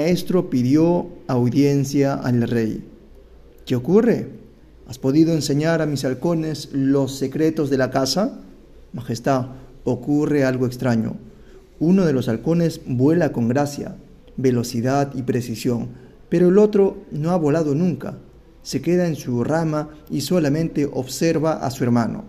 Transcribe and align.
maestro 0.00 0.48
pidió 0.48 1.08
audiencia 1.26 2.14
al 2.14 2.48
rey. 2.48 2.82
¿Qué 3.66 3.76
ocurre? 3.76 4.30
¿Has 4.88 4.98
podido 4.98 5.34
enseñar 5.34 5.82
a 5.82 5.86
mis 5.86 6.06
halcones 6.06 6.70
los 6.72 7.16
secretos 7.16 7.68
de 7.68 7.76
la 7.76 7.90
casa? 7.90 8.40
Majestad, 8.94 9.48
ocurre 9.84 10.42
algo 10.44 10.64
extraño. 10.64 11.16
Uno 11.80 12.06
de 12.06 12.14
los 12.14 12.30
halcones 12.30 12.80
vuela 12.86 13.30
con 13.32 13.48
gracia, 13.48 13.96
velocidad 14.38 15.12
y 15.14 15.22
precisión, 15.22 15.90
pero 16.30 16.48
el 16.48 16.56
otro 16.56 17.02
no 17.10 17.32
ha 17.32 17.36
volado 17.36 17.74
nunca. 17.74 18.16
Se 18.62 18.80
queda 18.80 19.06
en 19.06 19.16
su 19.16 19.44
rama 19.44 19.90
y 20.08 20.22
solamente 20.22 20.88
observa 20.90 21.64
a 21.64 21.70
su 21.70 21.84
hermano. 21.84 22.24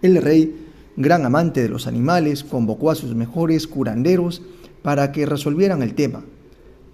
El 0.00 0.22
rey, 0.22 0.68
gran 0.96 1.26
amante 1.26 1.60
de 1.60 1.68
los 1.68 1.88
animales, 1.88 2.44
convocó 2.44 2.92
a 2.92 2.94
sus 2.94 3.16
mejores 3.16 3.66
curanderos 3.66 4.42
para 4.82 5.12
que 5.12 5.26
resolvieran 5.26 5.82
el 5.82 5.94
tema. 5.94 6.24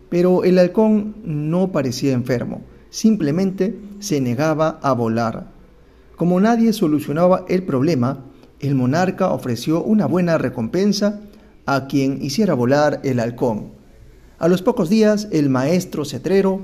Pero 0.08 0.44
el 0.44 0.58
halcón 0.58 1.16
no 1.24 1.72
parecía 1.72 2.12
enfermo, 2.12 2.62
simplemente 2.90 3.78
se 3.98 4.20
negaba 4.20 4.78
a 4.82 4.92
volar. 4.92 5.50
Como 6.16 6.40
nadie 6.40 6.72
solucionaba 6.72 7.44
el 7.48 7.64
problema, 7.64 8.24
el 8.60 8.74
monarca 8.74 9.30
ofreció 9.30 9.82
una 9.82 10.06
buena 10.06 10.38
recompensa 10.38 11.20
a 11.66 11.86
quien 11.88 12.22
hiciera 12.22 12.54
volar 12.54 13.00
el 13.04 13.20
halcón. 13.20 13.72
A 14.38 14.48
los 14.48 14.62
pocos 14.62 14.88
días, 14.88 15.28
el 15.32 15.50
maestro 15.50 16.04
cetrero 16.04 16.62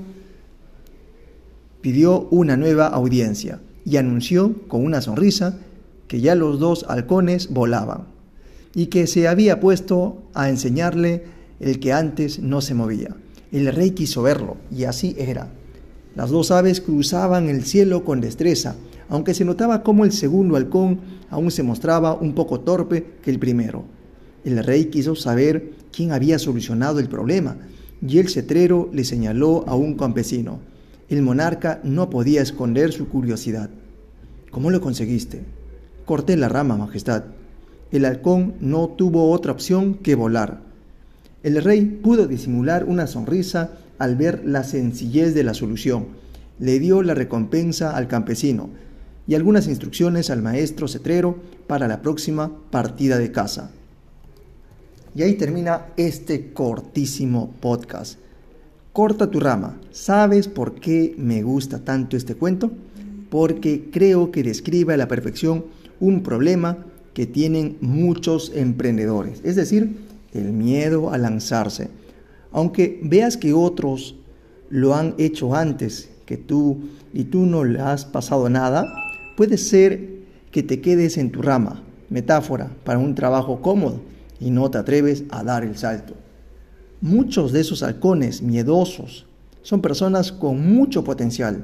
pidió 1.81 2.27
una 2.31 2.55
nueva 2.55 2.87
audiencia 2.87 3.59
y 3.83 3.97
anunció 3.97 4.67
con 4.67 4.85
una 4.85 5.01
sonrisa 5.01 5.59
que 6.07 6.21
ya 6.21 6.35
los 6.35 6.59
dos 6.59 6.85
halcones 6.87 7.51
volaban 7.51 8.12
y 8.75 8.87
que 8.87 9.07
se 9.07 9.27
había 9.27 9.59
puesto 9.59 10.23
a 10.33 10.49
enseñarle 10.49 11.23
el 11.59 11.79
que 11.79 11.93
antes 11.93 12.39
no 12.39 12.61
se 12.61 12.73
movía. 12.73 13.15
El 13.51 13.67
rey 13.67 13.91
quiso 13.91 14.23
verlo, 14.23 14.57
y 14.71 14.85
así 14.85 15.15
era. 15.17 15.49
Las 16.15 16.31
dos 16.31 16.51
aves 16.51 16.81
cruzaban 16.81 17.49
el 17.49 17.63
cielo 17.63 18.03
con 18.03 18.19
destreza, 18.21 18.75
aunque 19.09 19.33
se 19.33 19.45
notaba 19.45 19.83
como 19.83 20.05
el 20.05 20.11
segundo 20.11 20.55
halcón 20.55 20.99
aún 21.29 21.51
se 21.51 21.63
mostraba 21.63 22.13
un 22.13 22.33
poco 22.33 22.59
torpe 22.61 23.05
que 23.21 23.31
el 23.31 23.39
primero. 23.39 23.83
El 24.43 24.63
rey 24.63 24.85
quiso 24.85 25.15
saber 25.15 25.71
quién 25.91 26.11
había 26.11 26.39
solucionado 26.39 26.99
el 26.99 27.09
problema, 27.09 27.57
y 28.05 28.17
el 28.17 28.29
cetrero 28.29 28.89
le 28.91 29.03
señaló 29.03 29.63
a 29.67 29.75
un 29.75 29.95
campesino. 29.95 30.59
El 31.09 31.21
monarca 31.21 31.79
no 31.83 32.09
podía 32.09 32.41
esconder 32.41 32.91
su 32.91 33.07
curiosidad. 33.07 33.69
¿Cómo 34.51 34.71
lo 34.71 34.81
conseguiste? 34.81 35.41
Corté 36.05 36.35
la 36.35 36.49
rama, 36.49 36.75
Majestad 36.75 37.23
el 37.97 38.05
halcón 38.05 38.55
no 38.59 38.89
tuvo 38.89 39.29
otra 39.31 39.51
opción 39.51 39.93
que 39.93 40.15
volar. 40.15 40.61
El 41.43 41.63
rey 41.63 41.85
pudo 41.85 42.25
disimular 42.25 42.85
una 42.85 43.05
sonrisa 43.05 43.71
al 43.99 44.15
ver 44.15 44.41
la 44.45 44.63
sencillez 44.63 45.35
de 45.35 45.43
la 45.43 45.53
solución. 45.53 46.07
Le 46.57 46.79
dio 46.79 47.03
la 47.03 47.13
recompensa 47.13 47.95
al 47.95 48.07
campesino 48.07 48.69
y 49.27 49.35
algunas 49.35 49.67
instrucciones 49.67 50.31
al 50.31 50.41
maestro 50.41 50.87
cetrero 50.87 51.37
para 51.67 51.87
la 51.87 52.01
próxima 52.01 52.51
partida 52.71 53.19
de 53.19 53.31
caza. 53.31 53.69
Y 55.15 55.21
ahí 55.21 55.35
termina 55.35 55.85
este 55.95 56.51
cortísimo 56.51 57.53
podcast. 57.59 58.17
Corta 58.91 59.29
tu 59.29 59.39
rama. 59.39 59.79
¿Sabes 59.91 60.47
por 60.47 60.75
qué 60.75 61.13
me 61.17 61.43
gusta 61.43 61.79
tanto 61.79 62.17
este 62.17 62.33
cuento? 62.33 62.71
Porque 63.29 63.89
creo 63.91 64.31
que 64.31 64.41
describe 64.41 64.95
a 64.95 64.97
la 64.97 65.07
perfección 65.07 65.65
un 65.99 66.23
problema 66.23 66.85
que 67.13 67.25
tienen 67.25 67.77
muchos 67.81 68.51
emprendedores, 68.55 69.41
es 69.43 69.55
decir, 69.55 69.97
el 70.33 70.51
miedo 70.51 71.11
a 71.11 71.17
lanzarse. 71.17 71.89
Aunque 72.51 72.99
veas 73.03 73.37
que 73.37 73.53
otros 73.53 74.15
lo 74.69 74.95
han 74.95 75.15
hecho 75.17 75.55
antes 75.55 76.09
que 76.25 76.37
tú 76.37 76.79
y 77.13 77.25
tú 77.25 77.45
no 77.45 77.63
le 77.63 77.79
has 77.79 78.05
pasado 78.05 78.49
nada, 78.49 78.91
puede 79.37 79.57
ser 79.57 80.13
que 80.51 80.63
te 80.63 80.81
quedes 80.81 81.17
en 81.17 81.31
tu 81.31 81.41
rama, 81.41 81.83
metáfora, 82.09 82.71
para 82.83 82.99
un 82.99 83.15
trabajo 83.15 83.61
cómodo 83.61 84.01
y 84.39 84.49
no 84.51 84.69
te 84.69 84.77
atreves 84.77 85.23
a 85.29 85.43
dar 85.43 85.63
el 85.63 85.77
salto. 85.77 86.15
Muchos 87.01 87.51
de 87.51 87.61
esos 87.61 87.83
halcones 87.83 88.41
miedosos 88.41 89.25
son 89.61 89.81
personas 89.81 90.31
con 90.31 90.73
mucho 90.73 91.03
potencial, 91.03 91.63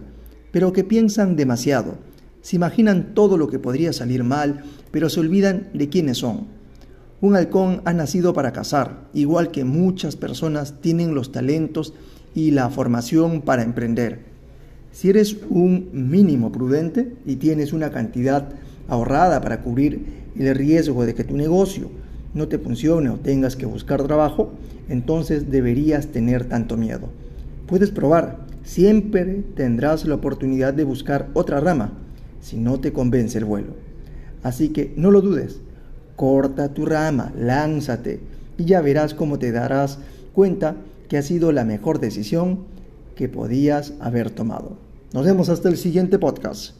pero 0.51 0.73
que 0.73 0.83
piensan 0.83 1.35
demasiado 1.35 1.95
se 2.41 2.55
imaginan 2.55 3.13
todo 3.13 3.37
lo 3.37 3.47
que 3.49 3.59
podría 3.59 3.93
salir 3.93 4.23
mal, 4.23 4.63
pero 4.91 5.09
se 5.09 5.19
olvidan 5.19 5.67
de 5.73 5.89
quiénes 5.89 6.19
son. 6.19 6.47
Un 7.21 7.35
halcón 7.35 7.81
ha 7.83 7.93
nacido 7.93 8.33
para 8.33 8.53
cazar, 8.53 9.09
igual 9.13 9.51
que 9.51 9.65
muchas 9.65 10.15
personas 10.15 10.79
tienen 10.79 11.13
los 11.13 11.31
talentos 11.31 11.93
y 12.33 12.51
la 12.51 12.69
formación 12.69 13.41
para 13.41 13.63
emprender. 13.63 14.19
Si 14.91 15.09
eres 15.09 15.37
un 15.49 15.89
mínimo 15.91 16.51
prudente 16.51 17.13
y 17.25 17.35
tienes 17.35 17.73
una 17.73 17.91
cantidad 17.91 18.49
ahorrada 18.87 19.41
para 19.41 19.61
cubrir 19.61 20.05
el 20.37 20.55
riesgo 20.55 21.05
de 21.05 21.13
que 21.13 21.25
tu 21.25 21.35
negocio 21.35 21.91
no 22.33 22.47
te 22.47 22.57
funcione 22.57 23.09
o 23.09 23.17
tengas 23.17 23.55
que 23.55 23.65
buscar 23.65 24.01
trabajo, 24.03 24.53
entonces 24.87 25.51
deberías 25.51 26.07
tener 26.07 26.45
tanto 26.45 26.77
miedo. 26.77 27.09
Puedes 27.67 27.91
probar, 27.91 28.37
siempre 28.63 29.43
tendrás 29.55 30.05
la 30.05 30.15
oportunidad 30.15 30.73
de 30.73 30.85
buscar 30.85 31.29
otra 31.33 31.59
rama 31.59 31.91
si 32.41 32.57
no 32.57 32.79
te 32.79 32.93
convence 32.93 33.37
el 33.37 33.45
vuelo. 33.45 33.73
Así 34.43 34.69
que 34.69 34.93
no 34.95 35.11
lo 35.11 35.21
dudes, 35.21 35.59
corta 36.15 36.73
tu 36.73 36.85
rama, 36.85 37.33
lánzate 37.37 38.19
y 38.57 38.65
ya 38.65 38.81
verás 38.81 39.13
cómo 39.13 39.39
te 39.39 39.51
darás 39.51 39.99
cuenta 40.33 40.75
que 41.07 41.17
ha 41.17 41.21
sido 41.21 41.51
la 41.51 41.65
mejor 41.65 41.99
decisión 41.99 42.59
que 43.15 43.27
podías 43.27 43.93
haber 43.99 44.29
tomado. 44.29 44.77
Nos 45.13 45.25
vemos 45.25 45.49
hasta 45.49 45.69
el 45.69 45.77
siguiente 45.77 46.19
podcast. 46.19 46.73